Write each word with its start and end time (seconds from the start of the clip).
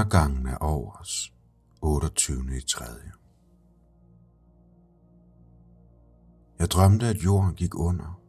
Undergangen 0.00 0.46
er 0.46 0.56
over 0.56 1.00
os. 1.00 1.32
28. 1.82 2.56
i 2.56 2.60
3. 2.60 2.84
Jeg 6.58 6.70
drømte, 6.70 7.06
at 7.06 7.16
jorden 7.16 7.54
gik 7.54 7.74
under. 7.74 8.20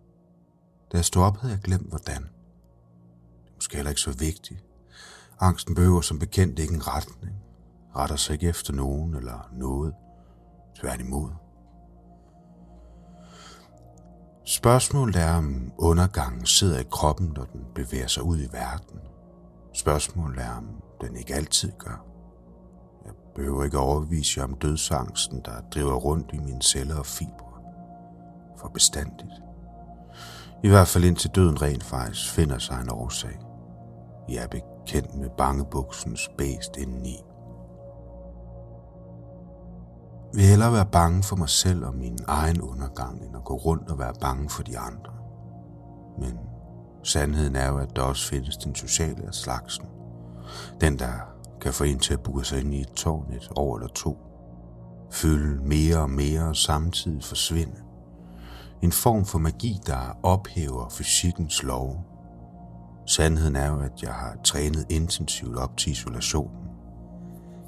Da 0.92 0.98
jeg 0.98 1.06
stod 1.06 1.24
op, 1.24 1.38
havde 1.38 1.54
jeg 1.54 1.62
glemt, 1.62 1.90
hvordan. 1.90 2.22
Det 2.24 3.50
er 3.50 3.56
måske 3.56 3.76
heller 3.76 3.90
ikke 3.90 4.02
så 4.02 4.12
vigtigt. 4.12 4.66
Angsten 5.40 5.76
behøver 5.76 6.02
som 6.02 6.20
bekendt 6.20 6.60
ikke 6.60 6.74
en 6.74 6.88
retning. 6.88 7.36
Retter 7.96 8.16
sig 8.16 8.34
ikke 8.34 8.48
efter 8.48 8.74
nogen 8.74 9.16
eller 9.16 9.50
noget. 9.54 9.94
Tværtimod. 10.76 11.32
Spørgsmålet 14.46 15.16
er, 15.16 15.34
om 15.34 15.72
undergangen 15.78 16.46
sidder 16.46 16.80
i 16.80 16.88
kroppen, 16.92 17.34
når 17.36 17.46
den 17.46 17.66
bevæger 17.76 18.08
sig 18.08 18.24
ud 18.24 18.40
i 18.40 18.52
verden. 18.52 19.00
Spørgsmålet 19.74 20.40
er, 20.40 20.58
om 20.58 20.82
den 21.02 21.16
ikke 21.16 21.36
altid 21.36 21.72
gør. 21.78 22.06
Jeg 23.06 23.14
behøver 23.36 23.64
ikke 23.64 23.80
overbevise 23.80 24.40
jer 24.40 24.46
om 24.46 24.54
dødsangsten, 24.54 25.42
der 25.46 25.62
driver 25.74 25.96
rundt 25.96 26.30
i 26.34 26.38
mine 26.38 26.62
celler 26.62 27.00
og 27.00 27.06
fibre. 27.06 27.52
For 28.58 28.68
bestandigt. 28.68 29.34
I 30.64 30.68
hvert 30.68 30.88
fald 30.88 31.04
indtil 31.04 31.30
døden 31.36 31.62
rent 31.62 31.84
faktisk 31.84 32.32
finder 32.32 32.58
sig 32.58 32.82
en 32.82 32.92
årsag. 32.92 33.40
Jeg 34.30 34.44
er 34.44 34.48
bekendt 34.48 35.16
med 35.16 35.30
bangebuksens 35.38 36.30
bæst 36.38 36.78
indeni. 36.78 37.18
vil 40.34 40.44
hellere 40.44 40.74
være 40.74 40.86
bange 40.86 41.24
for 41.24 41.36
mig 41.36 41.50
selv 41.50 41.86
og 41.86 41.96
min 41.96 42.20
egen 42.28 42.62
undergang, 42.62 43.26
end 43.26 43.36
at 43.36 43.44
gå 43.44 43.56
rundt 43.56 43.92
og 43.92 44.00
være 44.00 44.14
bange 44.22 44.50
for 44.50 44.64
de 44.64 44.80
andre. 44.80 45.14
Men 46.20 46.38
sandheden 47.04 47.56
er 47.56 47.68
jo, 47.68 47.78
at 47.78 47.96
der 47.96 48.02
også 48.02 48.28
findes 48.28 48.58
den 48.58 48.76
sociale 48.76 49.28
af 49.28 49.34
slagsen. 49.34 49.86
Den, 50.82 51.00
der 51.00 51.14
kan 51.62 51.74
få 51.74 51.84
en 51.84 52.00
til 52.00 52.14
at 52.14 52.24
bure 52.24 52.46
sig 52.46 52.60
ind 52.60 52.74
i 52.74 52.82
et 52.82 52.92
tårn 52.92 53.34
et 53.34 53.50
år 53.56 53.78
eller 53.78 53.88
to. 53.88 54.18
Fylde 55.12 55.64
mere 55.64 55.98
og 55.98 56.10
mere 56.10 56.48
og 56.48 56.56
samtidig 56.56 57.24
forsvinde. 57.24 57.76
En 58.82 58.92
form 58.92 59.26
for 59.26 59.40
magi, 59.40 59.80
der 59.86 60.18
ophæver 60.24 60.90
fysikkens 60.90 61.64
lov. 61.64 62.06
Sandheden 63.08 63.56
er 63.56 63.68
jo, 63.68 63.80
at 63.80 64.04
jeg 64.04 64.14
har 64.14 64.36
trænet 64.44 64.86
intensivt 64.90 65.58
op 65.58 65.78
til 65.78 65.92
isolationen. 65.92 66.68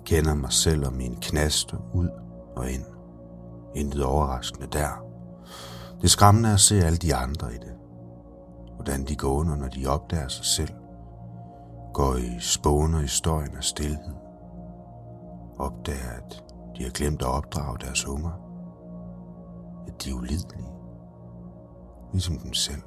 Kender 0.06 0.34
mig 0.34 0.52
selv 0.52 0.86
og 0.86 0.94
mine 0.94 1.16
knaster 1.22 1.78
ud 1.94 2.10
og 2.56 2.72
ind. 2.72 2.86
Intet 3.76 4.04
overraskende 4.04 4.68
der. 4.72 5.04
Det 6.02 6.12
skræmmende 6.12 6.50
er 6.50 6.54
at 6.54 6.60
se 6.60 6.86
alle 6.86 6.98
de 6.98 7.16
andre 7.16 7.54
i 7.54 7.58
det. 7.58 7.73
Hvordan 8.84 9.06
de 9.06 9.16
går 9.16 9.30
under, 9.30 9.56
når 9.56 9.68
de 9.68 9.88
opdager 9.88 10.28
sig 10.28 10.46
selv. 10.46 10.74
Går 11.94 12.16
i 12.16 12.40
spåner 12.40 13.00
i 13.00 13.08
støjen 13.08 13.56
af 13.58 13.64
stillhed. 13.64 14.16
Opdager, 15.60 16.12
at 16.18 16.44
de 16.78 16.84
har 16.84 16.90
glemt 16.90 17.22
at 17.22 17.28
opdrage 17.28 17.78
deres 17.78 18.08
unger. 18.08 18.32
At 19.88 20.04
de 20.04 20.10
er 20.10 20.14
ulidelige. 20.14 20.70
Ligesom 22.12 22.40
dem 22.40 22.54
selv. 22.54 22.82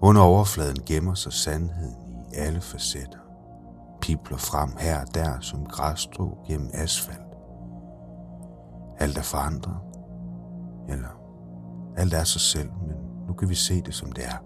Under 0.00 0.22
overfladen 0.22 0.82
gemmer 0.86 1.14
sig 1.14 1.32
sandheden 1.32 2.02
i 2.32 2.34
alle 2.36 2.60
facetter. 2.60 3.18
Pipler 4.00 4.36
frem 4.36 4.70
her 4.78 5.00
og 5.00 5.14
der 5.14 5.40
som 5.40 5.66
græsstrå 5.66 6.38
gennem 6.46 6.70
asfalt. 6.74 7.36
Alt 8.98 9.18
er 9.18 9.22
forandret. 9.22 9.76
Eller 10.88 11.20
alt 11.96 12.14
er 12.14 12.24
sig 12.24 12.40
selv, 12.40 12.70
men 12.86 12.95
nu 13.26 13.32
kan 13.32 13.48
vi 13.48 13.54
se 13.54 13.82
det 13.82 13.94
som 13.94 14.12
det 14.12 14.24
er. 14.24 14.38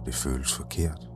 Og 0.00 0.06
det 0.06 0.14
føles 0.14 0.52
forkert. 0.52 1.10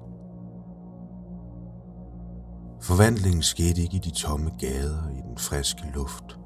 Forvandlingen 2.80 3.42
skete 3.42 3.82
ikke 3.82 3.96
i 3.96 4.00
de 4.00 4.10
tomme 4.10 4.50
gader 4.58 5.08
i 5.08 5.20
den 5.28 5.38
friske 5.38 5.92
luft. 5.94 6.38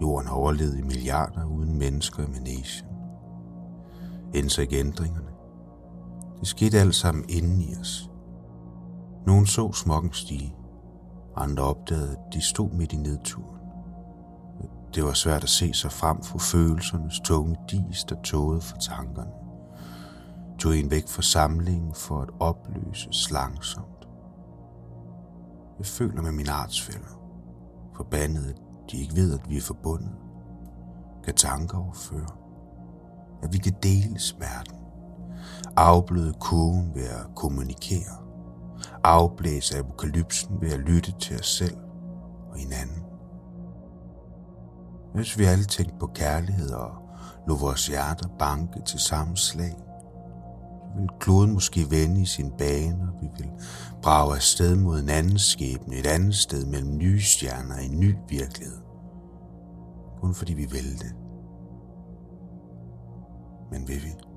Jorden 0.00 0.28
har 0.28 0.34
overlevet 0.34 0.78
i 0.78 0.82
milliarder 0.82 1.44
uden 1.44 1.78
mennesker 1.78 2.22
i 2.22 2.30
Manesien. 2.30 2.88
så 4.48 4.60
ikke 4.60 4.78
ændringerne. 4.78 5.28
Det 6.40 6.48
skete 6.48 6.80
alt 6.80 6.94
sammen 6.94 7.24
inden 7.28 7.60
i 7.60 7.74
os. 7.80 8.10
Nogen 9.26 9.46
så 9.46 9.72
smokken 9.72 10.12
stige. 10.12 10.56
Andre 11.36 11.62
opdagede, 11.62 12.10
at 12.10 12.34
de 12.34 12.40
stod 12.40 12.70
midt 12.70 12.92
i 12.92 12.96
nedturen. 12.96 13.57
Det 14.94 15.04
var 15.04 15.12
svært 15.12 15.42
at 15.42 15.48
se 15.48 15.74
sig 15.74 15.92
frem 15.92 16.22
for 16.22 16.38
følelsernes 16.38 17.20
tunge 17.20 17.56
dis, 17.70 18.04
der 18.04 18.22
tågede 18.22 18.60
for 18.60 18.76
tankerne. 18.76 19.30
Tog 20.58 20.76
en 20.76 20.90
væk 20.90 21.08
fra 21.08 21.22
samlingen 21.22 21.94
for 21.94 22.20
at 22.20 22.28
opløses 22.40 23.30
langsomt. 23.30 24.08
Jeg 25.78 25.86
føler 25.86 26.22
med 26.22 26.32
min 26.32 26.48
artsfælder. 26.48 27.20
Forbandet, 27.96 28.44
at 28.46 28.56
de 28.90 28.96
ikke 28.96 29.16
ved, 29.16 29.34
at 29.34 29.48
vi 29.48 29.56
er 29.56 29.60
forbundet. 29.60 30.12
Kan 31.24 31.34
tanker 31.34 31.78
overføre. 31.78 32.30
At 33.42 33.52
vi 33.52 33.58
kan 33.58 33.74
dele 33.82 34.18
smerten. 34.18 34.76
Afbløde 35.76 36.32
kurven 36.40 36.94
ved 36.94 37.04
at 37.04 37.34
kommunikere. 37.36 38.16
Afblæse 39.04 39.78
apokalypsen 39.78 40.60
ved 40.60 40.72
at 40.72 40.78
lytte 40.80 41.12
til 41.20 41.38
os 41.38 41.46
selv 41.46 41.76
og 42.50 42.56
hinanden. 42.56 43.07
Hvis 45.14 45.38
vi 45.38 45.44
alle 45.44 45.64
tænkte 45.64 45.96
på 46.00 46.06
kærlighed 46.06 46.70
og 46.70 46.92
lå 47.48 47.56
vores 47.56 47.86
hjerter 47.86 48.28
banke 48.38 48.82
til 48.86 49.00
samme 49.00 49.36
slag, 49.36 49.74
så 50.80 50.94
ville 50.94 51.08
kloden 51.20 51.52
måske 51.52 51.90
vende 51.90 52.22
i 52.22 52.26
sin 52.26 52.50
bane, 52.58 53.02
og 53.02 53.22
vi 53.22 53.28
ville 53.36 53.52
brage 54.02 54.34
afsted 54.34 54.76
mod 54.76 55.00
en 55.00 55.08
anden 55.08 55.38
skæbne, 55.38 55.96
et 55.96 56.06
andet 56.06 56.34
sted 56.34 56.66
mellem 56.66 56.96
nye 56.96 57.20
stjerner 57.20 57.78
i 57.78 57.86
en 57.86 58.00
ny 58.00 58.14
virkelighed. 58.28 58.78
Kun 60.20 60.34
fordi 60.34 60.54
vi 60.54 60.66
ville 60.70 60.98
det. 60.98 61.14
Men 63.70 63.88
vil 63.88 64.02
vi? 64.04 64.27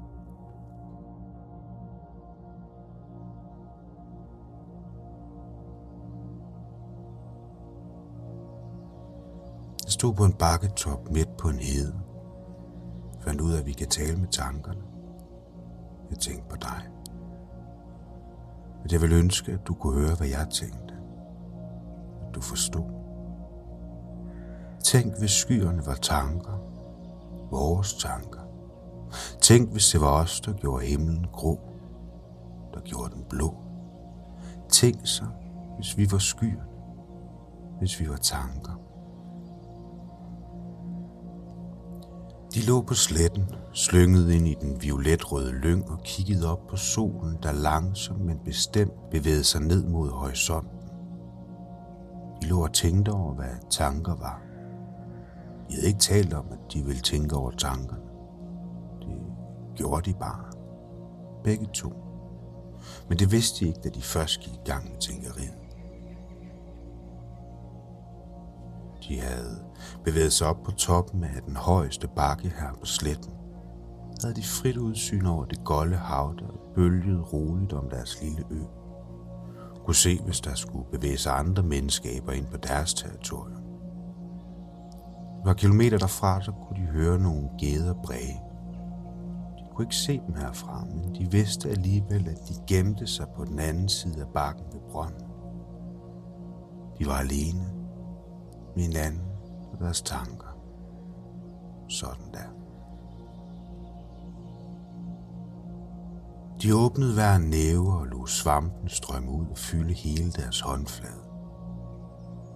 Stod 10.01 10.13
på 10.13 10.25
en 10.25 10.33
bakketop 10.33 11.11
midt 11.11 11.37
på 11.37 11.49
en 11.49 11.59
hede. 11.59 11.99
Fandt 13.19 13.41
ud 13.41 13.53
af, 13.53 13.59
at 13.59 13.65
vi 13.65 13.71
kan 13.71 13.87
tale 13.87 14.17
med 14.17 14.27
tankerne. 14.27 14.81
Jeg 16.09 16.17
tænkte 16.17 16.49
på 16.49 16.55
dig. 16.55 16.87
At 18.85 18.91
jeg 18.91 19.01
ville 19.01 19.15
ønske, 19.15 19.51
at 19.51 19.67
du 19.67 19.73
kunne 19.73 19.99
høre, 19.99 20.15
hvad 20.15 20.27
jeg 20.27 20.47
tænkte. 20.51 20.93
At 22.27 22.35
du 22.35 22.41
forstod. 22.41 22.91
Tænk, 24.83 25.19
hvis 25.19 25.31
skyerne 25.31 25.85
var 25.85 25.95
tanker. 25.95 26.57
Vores 27.51 27.93
tanker. 27.93 28.41
Tænk, 29.41 29.71
hvis 29.71 29.89
det 29.89 30.01
var 30.01 30.21
os, 30.21 30.41
der 30.41 30.53
gjorde 30.53 30.85
himlen 30.85 31.27
grå. 31.33 31.59
Der 32.73 32.79
gjorde 32.79 33.15
den 33.15 33.23
blå. 33.29 33.55
Tænk 34.69 34.99
så, 35.03 35.25
hvis 35.75 35.97
vi 35.97 36.11
var 36.11 36.17
skyerne. 36.17 36.65
Hvis 37.79 37.99
vi 37.99 38.09
var 38.09 38.17
tanker. 38.17 38.80
De 42.53 42.61
lå 42.61 42.81
på 42.81 42.93
sletten, 42.93 43.49
slynget 43.73 44.31
ind 44.31 44.47
i 44.47 44.55
den 44.61 44.81
violetrøde 44.81 45.51
lyng 45.51 45.89
og 45.89 46.03
kiggede 46.03 46.51
op 46.51 46.67
på 46.67 46.75
solen, 46.75 47.37
der 47.43 47.51
langsomt 47.51 48.25
men 48.25 48.39
bestemt 48.45 49.09
bevægede 49.11 49.43
sig 49.43 49.61
ned 49.61 49.83
mod 49.83 50.09
horisonten. 50.09 50.79
De 52.41 52.47
lå 52.47 52.63
og 52.63 52.73
tænkte 52.73 53.09
over, 53.09 53.33
hvad 53.33 53.69
tanker 53.69 54.15
var. 54.15 54.41
De 55.69 55.75
havde 55.75 55.87
ikke 55.87 55.99
talt 55.99 56.33
om, 56.33 56.45
at 56.51 56.73
de 56.73 56.85
ville 56.85 57.01
tænke 57.01 57.35
over 57.35 57.51
tankerne. 57.51 58.01
Det 58.99 59.75
gjorde 59.75 60.11
de 60.11 60.17
bare. 60.19 60.45
Begge 61.43 61.67
to. 61.73 61.93
Men 63.09 63.19
det 63.19 63.31
vidste 63.31 63.59
de 63.59 63.67
ikke, 63.67 63.79
da 63.83 63.89
de 63.89 64.01
først 64.01 64.39
gik 64.39 64.53
i 64.53 64.65
gang 64.65 64.89
med 64.91 64.99
tænkeriet. 64.99 65.70
De 69.07 69.19
havde 69.19 69.63
bevæget 70.03 70.33
sig 70.33 70.47
op 70.47 70.63
på 70.63 70.71
toppen 70.71 71.23
af 71.23 71.41
den 71.45 71.55
højeste 71.55 72.07
bakke 72.15 72.53
her 72.59 72.73
på 72.79 72.85
sletten. 72.85 73.33
Havde 74.21 74.35
de 74.35 74.43
frit 74.43 74.77
udsyn 74.77 75.25
over 75.25 75.45
det 75.45 75.63
golde 75.63 75.95
hav, 75.95 76.35
der 76.39 76.45
bølgede 76.75 77.21
roligt 77.21 77.73
om 77.73 77.89
deres 77.89 78.21
lille 78.21 78.43
ø. 78.51 78.61
Kunne 79.85 79.95
se, 79.95 80.19
hvis 80.25 80.41
der 80.41 80.55
skulle 80.55 80.85
bevæge 80.91 81.17
sig 81.17 81.39
andre 81.39 81.63
menneskaber 81.63 82.31
ind 82.31 82.45
på 82.45 82.57
deres 82.57 82.93
territorium. 82.93 83.61
Et 85.37 85.45
par 85.45 85.53
kilometer 85.53 85.97
derfra, 85.97 86.41
så 86.41 86.51
kunne 86.51 86.81
de 86.81 86.87
høre 86.87 87.19
nogle 87.19 87.49
geder 87.59 87.93
bræge. 88.03 88.41
De 89.57 89.63
kunne 89.75 89.85
ikke 89.85 89.95
se 89.95 90.21
dem 90.27 90.35
herfra, 90.35 90.85
men 90.85 91.15
de 91.15 91.31
vidste 91.31 91.69
alligevel, 91.69 92.27
at 92.27 92.49
de 92.49 92.53
gemte 92.67 93.07
sig 93.07 93.25
på 93.35 93.45
den 93.45 93.59
anden 93.59 93.89
side 93.89 94.21
af 94.21 94.27
bakken 94.33 94.65
ved 94.73 94.81
brønden. 94.91 95.27
De 96.99 97.05
var 97.05 97.17
alene 97.17 97.70
min 98.75 98.85
hinanden 98.85 99.21
og 99.73 99.79
deres 99.79 100.01
tanker. 100.01 100.57
Sådan 101.87 102.31
der. 102.33 102.61
De 106.61 106.75
åbnede 106.75 107.13
hver 107.13 107.37
næve 107.37 107.93
og 107.93 108.05
lå 108.05 108.25
svampen 108.25 108.89
strømme 108.89 109.31
ud 109.31 109.45
og 109.47 109.57
fylde 109.57 109.93
hele 109.93 110.31
deres 110.31 110.59
håndflade. 110.59 111.21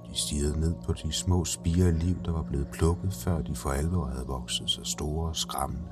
De 0.10 0.18
stirrede 0.20 0.60
ned 0.60 0.76
på 0.86 0.94
de 0.94 1.12
små 1.12 1.46
spire 1.46 1.92
liv, 1.92 2.24
der 2.26 2.32
var 2.32 2.44
blevet 2.44 2.68
plukket, 2.68 3.14
før 3.14 3.42
de 3.42 3.56
for 3.56 3.70
alvor 3.70 4.06
havde 4.06 4.28
vokset 4.28 4.70
så 4.70 4.84
store 4.84 5.30
og 5.30 5.36
skræmmende. 5.36 5.90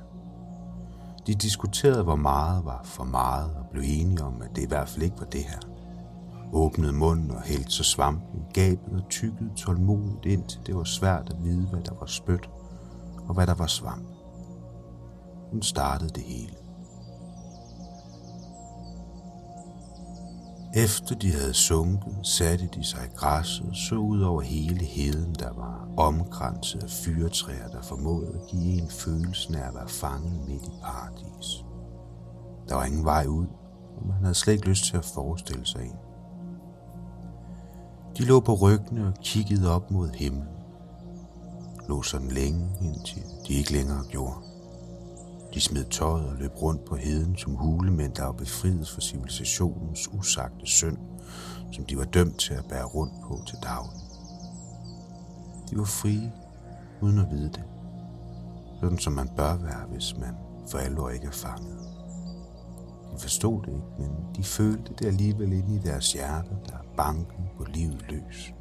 De 1.26 1.34
diskuterede, 1.34 2.02
hvor 2.02 2.16
meget 2.16 2.64
var 2.64 2.80
for 2.84 3.04
meget, 3.04 3.54
og 3.56 3.66
blev 3.72 3.82
enige 3.86 4.22
om, 4.22 4.42
at 4.42 4.56
det 4.56 4.62
i 4.62 4.68
hvert 4.68 4.88
fald 4.88 5.02
ikke 5.02 5.18
var 5.18 5.26
det 5.26 5.44
her. 5.44 5.73
Åbnede 6.54 6.92
munden 6.92 7.30
og 7.30 7.42
hældte 7.42 7.70
så 7.70 7.84
svampen 7.84 8.42
gabet 8.52 8.92
og 8.92 9.08
tykkede 9.10 9.50
tålmodigt 9.56 10.26
indtil 10.26 10.60
det 10.66 10.76
var 10.76 10.84
svært 10.84 11.30
at 11.30 11.44
vide, 11.44 11.66
hvad 11.66 11.80
der 11.80 11.94
var 12.00 12.06
spyt 12.06 12.50
og 13.28 13.34
hvad 13.34 13.46
der 13.46 13.54
var 13.54 13.66
svamp. 13.66 14.08
Hun 15.50 15.62
startede 15.62 16.10
det 16.10 16.22
hele. 16.22 16.54
Efter 20.76 21.14
de 21.14 21.32
havde 21.32 21.54
sunket, 21.54 22.16
satte 22.22 22.68
de 22.74 22.84
sig 22.84 23.00
i 23.04 23.16
græsset 23.16 23.66
og 23.68 23.76
så 23.76 23.94
ud 23.94 24.22
over 24.22 24.40
hele 24.40 24.84
heden, 24.84 25.34
der 25.34 25.52
var 25.52 25.88
omkranset 25.96 26.82
af 26.82 26.90
fyretræer, 26.90 27.68
der 27.68 27.82
formåede 27.82 28.28
at 28.28 28.50
give 28.50 28.82
en 28.82 28.88
følelse 28.88 29.58
af 29.58 29.68
at 29.68 29.74
være 29.74 29.88
fanget 29.88 30.48
midt 30.48 30.62
i 30.62 30.72
paradis. 30.82 31.64
Der 32.68 32.74
var 32.74 32.84
ingen 32.84 33.04
vej 33.04 33.26
ud, 33.26 33.46
og 33.96 34.06
man 34.06 34.16
havde 34.22 34.34
slet 34.34 34.52
ikke 34.52 34.68
lyst 34.68 34.84
til 34.84 34.96
at 34.96 35.04
forestille 35.04 35.66
sig 35.66 35.82
en. 35.82 36.03
De 38.18 38.24
lå 38.24 38.40
på 38.40 38.54
ryggene 38.54 39.06
og 39.06 39.14
kiggede 39.22 39.70
op 39.74 39.90
mod 39.90 40.10
himlen. 40.10 40.48
Lå 41.88 42.02
sådan 42.02 42.28
længe, 42.28 42.68
indtil 42.80 43.22
de 43.48 43.54
ikke 43.54 43.72
længere 43.72 44.04
gjorde. 44.10 44.34
De 45.54 45.60
smed 45.60 45.84
tøjet 45.84 46.28
og 46.28 46.36
løb 46.36 46.62
rundt 46.62 46.84
på 46.84 46.96
heden 46.96 47.36
som 47.36 47.54
hulemænd, 47.54 48.14
der 48.14 48.24
var 48.24 48.32
befriet 48.32 48.88
for 48.88 49.00
civilisationens 49.00 50.08
usagte 50.12 50.66
synd, 50.66 50.98
som 51.72 51.84
de 51.84 51.96
var 51.96 52.04
dømt 52.04 52.38
til 52.38 52.54
at 52.54 52.64
bære 52.68 52.84
rundt 52.84 53.14
på 53.22 53.40
til 53.46 53.58
daglig. 53.62 54.00
De 55.70 55.78
var 55.78 55.84
frie, 55.84 56.32
uden 57.00 57.18
at 57.18 57.30
vide 57.30 57.48
det. 57.48 57.64
Sådan 58.80 58.98
som 58.98 59.12
man 59.12 59.28
bør 59.36 59.56
være, 59.56 59.86
hvis 59.92 60.16
man 60.18 60.34
for 60.70 60.78
alvor 60.78 61.10
ikke 61.10 61.26
er 61.26 61.30
fanget. 61.30 61.78
De 63.12 63.20
forstod 63.20 63.62
det 63.62 63.68
ikke, 63.68 63.92
men 63.98 64.10
de 64.36 64.44
følte 64.44 64.94
det 64.98 65.06
alligevel 65.06 65.52
inde 65.52 65.74
i 65.74 65.78
deres 65.78 66.12
hjerter, 66.12 66.56
der 66.68 66.83
banken 66.96 67.48
på 67.56 67.64
livet 67.64 68.04
løs. 68.10 68.54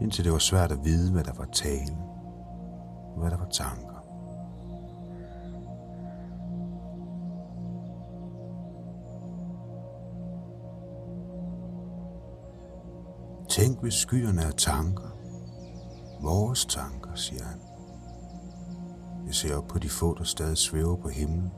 Indtil 0.00 0.24
det 0.24 0.32
var 0.32 0.38
svært 0.38 0.72
at 0.72 0.84
vide, 0.84 1.12
hvad 1.12 1.24
der 1.24 1.32
var 1.32 1.44
tale, 1.52 1.96
og 3.14 3.20
hvad 3.20 3.30
der 3.30 3.36
var 3.36 3.48
tanker. 3.48 3.94
Tænk, 13.48 13.80
hvis 13.80 13.94
skyerne 13.94 14.42
er 14.42 14.50
tanker. 14.50 15.08
Vores 16.22 16.66
tanker, 16.66 17.14
siger 17.14 17.44
han. 17.44 17.60
Jeg 19.26 19.34
ser 19.34 19.56
op 19.56 19.66
på 19.68 19.78
de 19.78 19.88
få, 19.88 20.14
der 20.18 20.24
stadig 20.24 20.58
svæver 20.58 20.96
på 20.96 21.08
himlen. 21.08 21.52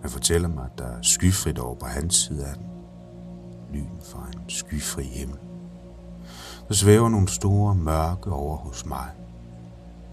Han 0.00 0.10
fortæller 0.10 0.48
mig, 0.48 0.64
at 0.64 0.78
der 0.78 0.84
er 0.84 1.02
skyfrit 1.02 1.58
over 1.58 1.74
på 1.74 1.86
hans 1.86 2.14
side 2.14 2.46
af 2.46 2.54
den. 2.54 2.77
Lyn 3.72 4.00
fra 4.02 4.26
en 4.34 4.40
skyfri 4.48 5.02
himmel. 5.02 5.38
Der 6.68 6.74
svæver 6.74 7.08
nogle 7.08 7.28
store 7.28 7.74
mørke 7.74 8.32
over 8.32 8.56
hos 8.56 8.86
mig. 8.86 9.08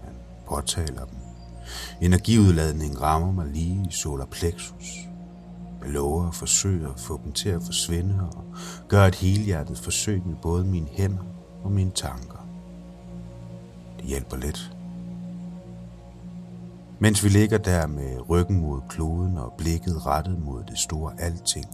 Han 0.04 0.14
påtaler 0.48 1.04
dem. 1.04 1.18
Energiudladningen 2.00 3.00
rammer 3.00 3.32
mig 3.32 3.46
lige 3.46 3.86
i 3.88 3.92
solar 3.92 4.24
plexus. 4.24 5.08
Jeg 5.82 5.90
lover 5.90 6.28
at 6.28 6.34
forsøge 6.34 6.88
at 6.88 7.00
få 7.00 7.20
dem 7.24 7.32
til 7.32 7.48
at 7.48 7.62
forsvinde 7.62 8.28
og 8.36 8.44
gøre 8.88 9.08
et 9.08 9.14
helhjertet 9.14 9.78
forsøg 9.78 10.26
med 10.26 10.36
både 10.42 10.64
mine 10.64 10.88
hænder 10.90 11.24
og 11.64 11.72
mine 11.72 11.90
tanker. 11.90 12.46
Det 13.96 14.04
hjælper 14.04 14.36
lidt. 14.36 14.75
Mens 16.98 17.24
vi 17.24 17.28
ligger 17.28 17.58
der 17.58 17.86
med 17.86 18.30
ryggen 18.30 18.60
mod 18.60 18.80
kloden 18.88 19.38
og 19.38 19.54
blikket 19.58 20.06
rettet 20.06 20.38
mod 20.38 20.64
det 20.64 20.78
store 20.78 21.12
alting, 21.18 21.64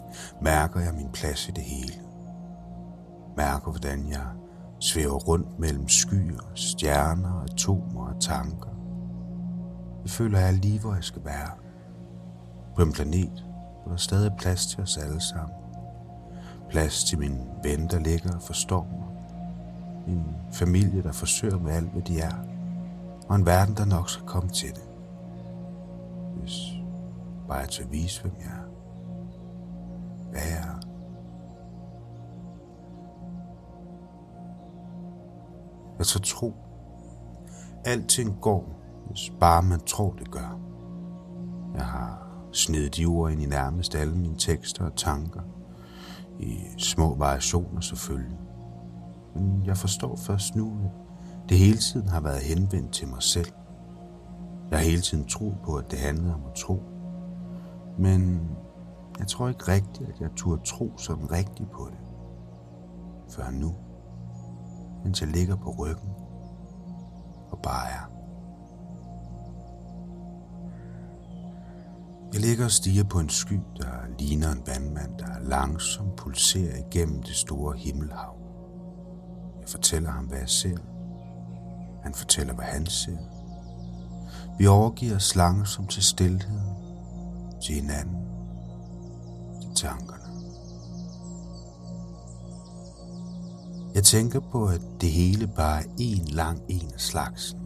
mærker 0.40 0.80
jeg 0.80 0.94
min 0.94 1.08
plads 1.12 1.48
i 1.48 1.50
det 1.50 1.64
hele. 1.64 1.94
Mærker, 3.36 3.70
hvordan 3.70 4.08
jeg 4.08 4.26
svæver 4.80 5.18
rundt 5.18 5.58
mellem 5.58 5.88
skyer, 5.88 6.50
stjerner, 6.54 7.42
atomer 7.42 8.06
og 8.06 8.20
tanker. 8.20 8.68
Jeg 10.02 10.10
føler, 10.10 10.38
at 10.38 10.44
jeg 10.44 10.52
er 10.52 10.60
lige, 10.60 10.80
hvor 10.80 10.94
jeg 10.94 11.04
skal 11.04 11.24
være. 11.24 11.50
På 12.76 12.82
en 12.82 12.92
planet, 12.92 13.44
hvor 13.82 13.90
der 13.90 13.96
stadig 13.96 14.30
er 14.30 14.36
plads 14.36 14.66
til 14.66 14.80
os 14.82 14.96
alle 14.96 15.20
sammen. 15.20 15.56
Plads 16.70 17.04
til 17.04 17.18
min 17.18 17.38
ven, 17.62 17.88
der 17.88 17.98
ligger 17.98 18.34
og 18.34 18.42
forstår 18.42 18.86
mig. 18.90 19.08
Min 20.06 20.24
familie, 20.52 21.02
der 21.02 21.12
forsøger 21.12 21.58
med 21.58 21.72
alt, 21.72 21.92
hvad 21.92 22.02
de 22.02 22.20
er. 22.20 22.34
Og 23.28 23.36
en 23.36 23.46
verden, 23.46 23.76
der 23.76 23.84
nok 23.84 24.10
skal 24.10 24.26
komme 24.26 24.50
til 24.50 24.68
det. 24.68 24.91
Hvis 26.42 26.72
bare 27.48 27.66
til 27.66 27.82
at 27.82 27.92
vise, 27.92 28.22
hvem 28.22 28.34
jeg 28.38 28.46
er. 28.46 28.68
Hvad 30.30 30.40
jeg 30.40 30.58
er. 30.58 30.80
Jeg 35.98 36.06
så 36.06 36.20
tro. 36.20 36.54
Alting 37.84 38.40
går, 38.40 38.64
hvis 39.06 39.32
bare 39.40 39.62
man 39.62 39.80
tror, 39.80 40.12
det 40.12 40.30
gør. 40.30 40.58
Jeg 41.74 41.86
har 41.86 42.28
snedet 42.52 42.96
de 42.96 43.04
ord 43.04 43.32
ind 43.32 43.42
i 43.42 43.46
nærmest 43.46 43.94
alle 43.94 44.14
mine 44.14 44.36
tekster 44.38 44.84
og 44.84 44.96
tanker. 44.96 45.40
I 46.40 46.58
små 46.78 47.14
variationer 47.14 47.80
selvfølgelig. 47.80 48.38
Men 49.34 49.62
jeg 49.66 49.76
forstår 49.76 50.16
først 50.16 50.56
nu, 50.56 50.72
at 50.84 51.48
det 51.48 51.58
hele 51.58 51.78
tiden 51.78 52.08
har 52.08 52.20
været 52.20 52.40
henvendt 52.40 52.92
til 52.92 53.08
mig 53.08 53.22
selv. 53.22 53.52
Jeg 54.72 54.80
har 54.80 54.86
hele 54.86 55.02
tiden 55.02 55.28
troet 55.28 55.56
på, 55.64 55.76
at 55.76 55.90
det 55.90 55.98
handlede 55.98 56.34
om 56.34 56.40
at 56.46 56.54
tro. 56.54 56.82
Men 57.98 58.40
jeg 59.18 59.26
tror 59.26 59.48
ikke 59.48 59.68
rigtigt, 59.68 60.08
at 60.08 60.20
jeg 60.20 60.30
turde 60.36 60.62
tro 60.64 60.98
sådan 60.98 61.30
rigtigt 61.30 61.70
på 61.70 61.88
det. 61.90 61.98
Før 63.34 63.50
nu, 63.50 63.74
mens 65.04 65.20
jeg 65.20 65.30
ligger 65.30 65.56
på 65.56 65.70
ryggen 65.78 66.10
og 67.50 67.58
bare 67.62 67.88
er. 67.88 68.10
Jeg 72.32 72.40
ligger 72.40 72.64
og 72.64 72.70
stiger 72.70 73.04
på 73.04 73.18
en 73.18 73.28
sky, 73.28 73.60
der 73.76 74.16
ligner 74.18 74.52
en 74.52 74.62
vandmand, 74.66 75.18
der 75.18 75.40
langsomt 75.40 76.16
pulserer 76.16 76.76
igennem 76.76 77.22
det 77.22 77.34
store 77.34 77.76
himmelhav. 77.76 78.36
Jeg 79.60 79.68
fortæller 79.68 80.10
ham, 80.10 80.24
hvad 80.24 80.38
jeg 80.38 80.48
ser. 80.48 80.78
Han 82.02 82.14
fortæller, 82.14 82.54
hvad 82.54 82.64
han 82.64 82.86
ser. 82.86 83.18
Vi 84.58 84.66
overgiver 84.66 85.16
os 85.16 85.36
langsomt 85.36 85.90
til 85.90 86.02
stillheden, 86.02 86.62
til 87.62 87.74
hinanden, 87.74 88.26
til 89.60 89.74
tankerne. 89.74 90.22
Jeg 93.94 94.04
tænker 94.04 94.40
på, 94.40 94.66
at 94.66 94.80
det 95.00 95.10
hele 95.12 95.46
bare 95.46 95.82
er 95.82 95.86
en 95.98 96.24
lang 96.24 96.60
en 96.68 96.90
af 96.94 97.00
slagsen. 97.00 97.58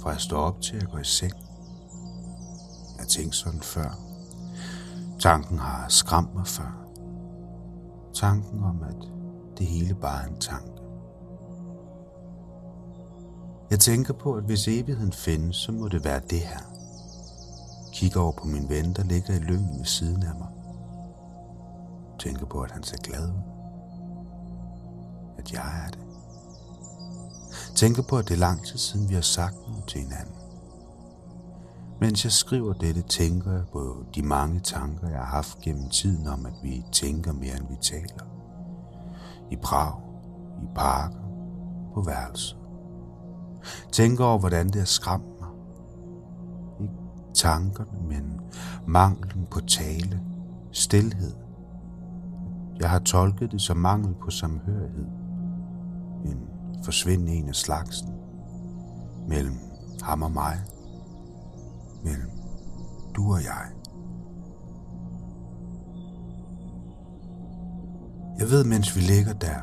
Fra 0.00 0.10
jeg 0.10 0.20
står 0.20 0.38
op 0.38 0.60
til 0.60 0.76
at 0.76 0.90
gå 0.90 0.98
i 0.98 1.04
seng 1.04 1.32
Jeg 2.98 3.08
tænkte 3.08 3.38
sådan 3.38 3.60
før. 3.60 3.98
Tanken 5.18 5.58
har 5.58 5.88
skræmt 5.88 6.34
mig 6.34 6.46
før. 6.46 6.86
Tanken 8.14 8.62
om, 8.62 8.82
at 8.82 9.08
det 9.58 9.66
hele 9.66 9.94
bare 9.94 10.22
er 10.22 10.28
en 10.28 10.40
tanke. 10.40 10.79
Jeg 13.70 13.80
tænker 13.80 14.14
på, 14.14 14.34
at 14.34 14.44
hvis 14.44 14.68
evigheden 14.68 15.12
findes, 15.12 15.56
så 15.56 15.72
må 15.72 15.88
det 15.88 16.04
være 16.04 16.20
det 16.30 16.40
her. 16.40 16.60
Kigger 17.92 18.20
over 18.20 18.32
på 18.32 18.46
min 18.46 18.68
ven, 18.68 18.92
der 18.92 19.04
ligger 19.04 19.34
i 19.34 19.38
lyngen 19.38 19.78
ved 19.78 19.84
siden 19.84 20.22
af 20.22 20.34
mig. 20.38 20.48
Tænker 22.18 22.46
på, 22.46 22.60
at 22.60 22.70
han 22.70 22.82
ser 22.82 22.96
glad 22.96 23.28
ud. 23.28 23.42
At 25.38 25.52
jeg 25.52 25.84
er 25.86 25.90
det. 25.90 26.00
Tænker 27.74 28.02
på, 28.02 28.18
at 28.18 28.28
det 28.28 28.34
er 28.34 28.38
lang 28.38 28.66
tid 28.66 28.78
siden, 28.78 29.08
vi 29.08 29.14
har 29.14 29.20
sagt 29.20 29.56
noget 29.68 29.84
til 29.86 30.00
hinanden. 30.00 30.34
Mens 32.00 32.24
jeg 32.24 32.32
skriver 32.32 32.72
dette, 32.72 33.02
tænker 33.02 33.52
jeg 33.52 33.64
på 33.72 34.04
de 34.14 34.22
mange 34.22 34.60
tanker, 34.60 35.08
jeg 35.08 35.18
har 35.18 35.24
haft 35.24 35.60
gennem 35.60 35.88
tiden 35.88 36.26
om, 36.26 36.46
at 36.46 36.54
vi 36.62 36.84
tænker 36.92 37.32
mere, 37.32 37.56
end 37.56 37.68
vi 37.68 37.76
taler. 37.82 38.24
I 39.50 39.56
Prag, 39.56 39.92
i 40.62 40.66
parker, 40.74 41.18
på 41.94 42.02
værelser. 42.02 42.59
Tænker 43.92 44.24
over, 44.24 44.38
hvordan 44.38 44.66
det 44.66 44.74
har 44.74 44.84
skræmt 44.84 45.40
mig. 45.40 45.48
Ikke 46.80 46.94
tankerne, 47.34 48.08
men 48.08 48.40
manglen 48.86 49.46
på 49.50 49.60
tale, 49.60 50.20
stilhed. 50.72 51.34
Jeg 52.80 52.90
har 52.90 52.98
tolket 52.98 53.52
det 53.52 53.60
som 53.62 53.76
mangel 53.76 54.14
på 54.14 54.30
samhørighed. 54.30 55.06
En 56.24 56.48
forsvinde 56.84 57.32
en 57.32 57.48
af 57.48 57.54
slagsen. 57.54 58.08
Mellem 59.28 59.58
ham 60.02 60.22
og 60.22 60.32
mig. 60.32 60.58
Mellem 62.04 62.30
du 63.16 63.32
og 63.32 63.44
jeg. 63.44 63.66
Jeg 68.38 68.50
ved, 68.50 68.64
mens 68.64 68.96
vi 68.96 69.00
ligger 69.00 69.32
der, 69.32 69.60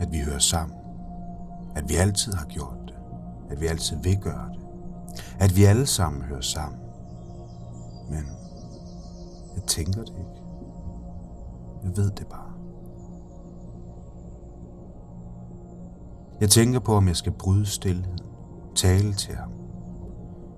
at 0.00 0.12
vi 0.12 0.18
hører 0.18 0.38
sammen. 0.38 0.78
At 1.76 1.88
vi 1.88 1.94
altid 1.94 2.32
har 2.32 2.46
gjort. 2.46 2.77
At 3.50 3.60
vi 3.60 3.66
altid 3.66 3.96
vil 4.02 4.18
gøre 4.18 4.48
det. 4.48 4.60
At 5.40 5.56
vi 5.56 5.64
alle 5.64 5.86
sammen 5.86 6.22
hører 6.22 6.40
sammen. 6.40 6.80
Men 8.10 8.24
jeg 9.54 9.62
tænker 9.66 10.00
det 10.00 10.14
ikke. 10.18 10.42
Jeg 11.84 11.96
ved 11.96 12.10
det 12.10 12.26
bare. 12.26 12.52
Jeg 16.40 16.50
tænker 16.50 16.80
på, 16.80 16.94
om 16.94 17.08
jeg 17.08 17.16
skal 17.16 17.32
bryde 17.32 17.66
stillheden, 17.66 18.18
tale 18.74 19.12
til 19.12 19.34
ham. 19.34 19.50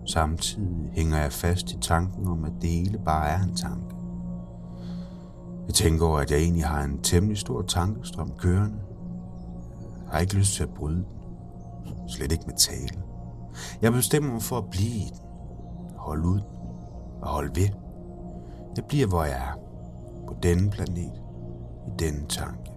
Samtidig 0.06 0.90
hænger 0.92 1.18
jeg 1.18 1.32
fast 1.32 1.72
i 1.72 1.78
tanken 1.80 2.26
om, 2.26 2.44
at 2.44 2.52
det 2.60 2.70
hele 2.70 2.98
bare 3.04 3.28
er 3.28 3.42
en 3.42 3.54
tanke. 3.54 3.94
Jeg 5.66 5.74
tænker 5.74 6.06
over, 6.06 6.18
at 6.18 6.30
jeg 6.30 6.38
egentlig 6.38 6.66
har 6.66 6.84
en 6.84 6.98
temmelig 7.02 7.38
stor 7.38 7.62
tankestrøm 7.62 8.32
kørende. 8.38 8.78
Jeg 10.04 10.12
har 10.12 10.18
ikke 10.18 10.34
lyst 10.34 10.54
til 10.54 10.62
at 10.62 10.74
bryde 10.74 10.96
den. 10.96 11.19
Slet 12.08 12.32
ikke 12.32 12.44
med 12.46 12.56
tale. 12.56 13.02
Jeg 13.82 13.92
bestemmer 13.92 14.32
mig 14.32 14.42
for 14.42 14.58
at 14.58 14.70
blive 14.70 14.96
i 14.96 15.10
den. 15.12 15.20
Holde 15.96 16.28
ud 16.28 16.40
og 17.22 17.28
holde 17.28 17.60
ved. 17.60 17.68
Jeg 18.76 18.84
bliver, 18.84 19.06
hvor 19.06 19.24
jeg 19.24 19.36
er. 19.36 19.58
På 20.26 20.36
denne 20.42 20.70
planet. 20.70 21.22
I 21.86 21.90
denne 21.98 22.26
tanke. 22.28 22.70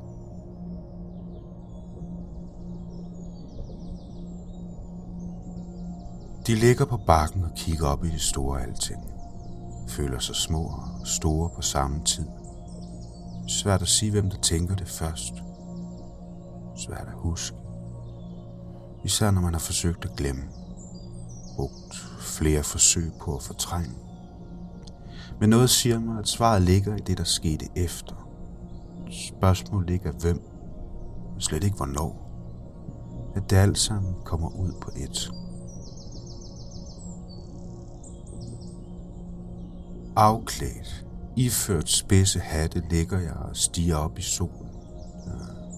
De 6.47 6.55
ligger 6.55 6.85
på 6.85 6.97
bakken 6.97 7.43
og 7.43 7.51
kigger 7.55 7.87
op 7.87 8.05
i 8.05 8.09
det 8.09 8.21
store 8.21 8.61
alting. 8.61 9.03
Føler 9.87 10.19
sig 10.19 10.35
små 10.35 10.63
og 10.99 11.07
store 11.07 11.49
på 11.55 11.61
samme 11.61 12.03
tid. 12.03 12.27
Svært 13.47 13.81
at 13.81 13.87
sige, 13.87 14.11
hvem 14.11 14.29
der 14.29 14.37
tænker 14.37 14.75
det 14.75 14.87
først. 14.87 15.33
Svært 16.75 17.07
at 17.07 17.13
huske. 17.13 17.62
Især 19.03 19.31
når 19.31 19.41
man 19.41 19.53
har 19.53 19.59
forsøgt 19.59 20.05
at 20.05 20.15
glemme. 20.15 20.43
Brugt 21.55 21.95
flere 22.19 22.63
forsøg 22.63 23.11
på 23.19 23.35
at 23.35 23.43
fortrænge. 23.43 23.95
Men 25.39 25.49
noget 25.49 25.69
siger 25.69 25.99
mig, 25.99 26.19
at 26.19 26.27
svaret 26.27 26.61
ligger 26.61 26.95
i 26.95 26.99
det, 26.99 27.17
der 27.17 27.23
skete 27.23 27.65
efter. 27.75 28.29
Spørgsmålet 29.11 29.89
ligger 29.89 30.11
hvem, 30.11 30.41
og 31.35 31.41
slet 31.41 31.63
ikke 31.63 31.77
hvornår. 31.77 32.19
At 33.35 33.49
det 33.49 33.55
alt 33.55 33.77
sammen 33.77 34.13
kommer 34.25 34.49
ud 34.49 34.71
på 34.81 34.91
et. 34.95 35.31
Afklædt, 40.15 41.05
iført 41.35 41.89
spidse 41.89 42.39
hatte, 42.39 42.83
ligger 42.89 43.19
jeg 43.19 43.33
og 43.33 43.57
stiger 43.57 43.95
op 43.95 44.19
i 44.19 44.21
solen. 44.21 44.69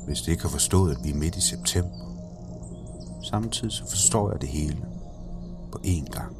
Hvis 0.08 0.22
det 0.22 0.32
ikke 0.32 0.44
har 0.44 0.50
forstået, 0.50 0.96
at 0.96 1.03
vi 1.03 1.10
er 1.10 1.15
midt 1.15 1.36
i 1.36 1.41
september. 1.41 2.04
Samtidig 3.29 3.72
så 3.72 3.89
forstår 3.89 4.32
jeg 4.32 4.41
det 4.41 4.50
hele 4.50 4.86
på 5.72 5.77
én 5.86 6.12
gang. 6.12 6.36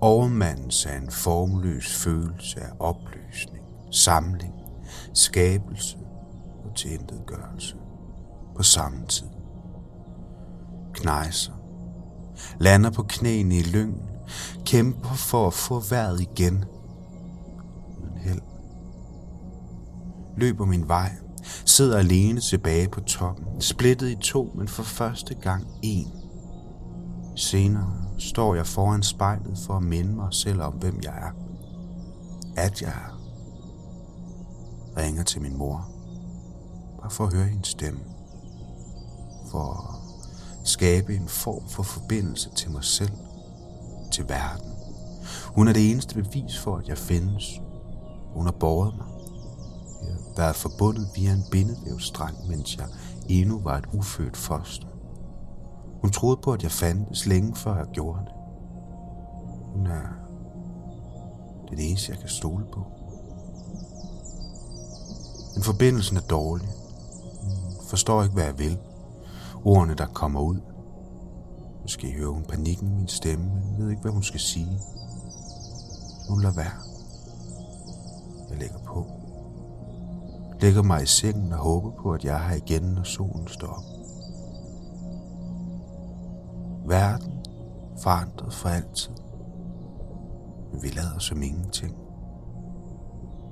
Overmandens 0.00 0.86
er 0.86 0.96
en 0.96 1.10
formløs 1.10 1.96
følelse 1.96 2.60
af 2.60 2.70
opløsning, 2.78 3.64
samling, 3.90 4.54
skabelse 5.14 5.98
og 6.64 6.76
tilintetgørelse 6.76 7.76
på 8.56 8.62
samme 8.62 9.06
tid. 9.06 9.26
Knejser, 10.94 11.52
lander 12.58 12.90
på 12.90 13.02
knæene 13.02 13.56
i 13.56 13.62
lyngen, 13.62 14.08
kæmper 14.66 15.14
for 15.14 15.46
at 15.46 15.54
få 15.54 15.80
vejret 15.90 16.20
igen– 16.20 16.64
held. 18.20 18.40
Løber 20.36 20.64
min 20.64 20.88
vej, 20.88 21.12
sidder 21.64 21.98
alene 21.98 22.40
tilbage 22.40 22.88
på 22.88 23.00
toppen, 23.00 23.60
splittet 23.60 24.10
i 24.10 24.16
to, 24.20 24.52
men 24.54 24.68
for 24.68 24.82
første 24.82 25.34
gang 25.34 25.66
en. 25.82 26.12
Senere 27.36 27.92
står 28.18 28.54
jeg 28.54 28.66
foran 28.66 29.02
spejlet 29.02 29.58
for 29.66 29.74
at 29.76 29.82
minde 29.82 30.14
mig 30.14 30.28
selv 30.30 30.62
om, 30.62 30.72
hvem 30.72 31.00
jeg 31.02 31.12
er. 31.12 31.30
At 32.56 32.82
jeg 32.82 32.88
er. 32.88 33.20
Ringer 34.96 35.22
til 35.22 35.42
min 35.42 35.56
mor. 35.58 35.88
Bare 37.00 37.10
for 37.10 37.26
at 37.26 37.34
høre 37.34 37.46
hendes 37.46 37.68
stemme. 37.68 38.00
For 39.50 39.60
at 39.72 40.68
skabe 40.68 41.14
en 41.14 41.28
form 41.28 41.68
for 41.68 41.82
forbindelse 41.82 42.50
til 42.54 42.70
mig 42.70 42.84
selv. 42.84 43.12
Til 44.12 44.28
verden. 44.28 44.70
Hun 45.44 45.68
er 45.68 45.72
det 45.72 45.90
eneste 45.90 46.14
bevis 46.14 46.58
for, 46.58 46.76
at 46.76 46.88
jeg 46.88 46.98
findes. 46.98 47.60
Hun 48.34 48.44
har 48.44 48.52
båret 48.52 48.94
mig. 48.96 49.06
Været 50.40 50.56
forbundet 50.56 51.08
via 51.14 51.32
en 51.32 51.44
bindevævstrang, 51.50 52.48
mens 52.48 52.76
jeg 52.76 52.86
endnu 53.28 53.60
var 53.60 53.78
et 53.78 53.84
ufødt 53.92 54.36
foster. 54.36 54.86
Hun 56.00 56.10
troede 56.10 56.40
på, 56.42 56.52
at 56.52 56.62
jeg 56.62 56.70
fandtes 56.70 57.26
længe 57.26 57.56
før 57.56 57.76
jeg 57.76 57.86
gjorde 57.92 58.20
det. 58.20 58.32
Hun 59.74 59.86
er 59.86 60.06
det 61.70 61.88
eneste, 61.88 62.12
jeg 62.12 62.18
kan 62.20 62.28
stole 62.28 62.64
på. 62.72 62.86
Men 65.54 65.62
forbindelsen 65.62 66.16
er 66.16 66.20
dårlig. 66.20 66.68
Hun 67.76 67.86
forstår 67.88 68.22
ikke, 68.22 68.34
hvad 68.34 68.44
jeg 68.44 68.58
vil. 68.58 68.78
Ordene, 69.64 69.94
der 69.94 70.06
kommer 70.06 70.40
ud. 70.40 70.60
Måske 71.82 72.12
hører 72.12 72.30
hun 72.32 72.44
panikken 72.44 72.88
i 72.88 72.94
min 72.94 73.08
stemme, 73.08 73.44
men 73.44 73.78
ved 73.78 73.90
ikke, 73.90 74.02
hvad 74.02 74.12
hun 74.12 74.22
skal 74.22 74.40
sige. 74.40 74.80
Hun 76.28 76.42
lader 76.42 76.54
være. 76.54 76.80
Jeg 78.50 78.58
lægger 78.58 78.78
på. 78.78 79.19
Lægger 80.60 80.82
mig 80.82 81.02
i 81.02 81.06
sengen 81.06 81.52
og 81.52 81.58
håber 81.58 81.90
på, 81.90 82.12
at 82.12 82.24
jeg 82.24 82.34
er 82.34 82.48
her 82.48 82.56
igen, 82.56 82.82
når 82.82 83.02
solen 83.02 83.48
står 83.48 83.66
op. 83.66 83.84
Verden 86.88 87.32
forandret 88.02 88.54
for 88.54 88.68
altid. 88.68 89.12
Men 90.72 90.82
vi 90.82 90.88
lader 90.88 91.18
som 91.18 91.42
ingenting. 91.42 91.96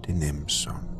Det 0.06 0.14
er 0.14 0.32
nemt 0.32 0.52
sådan. 0.52 0.97